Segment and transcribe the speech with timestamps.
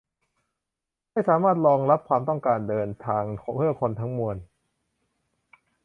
[1.11, 3.23] ให้สามารถรองรับความต้องการเดินทาง
[3.55, 4.37] เพื่อคนทั้งมวล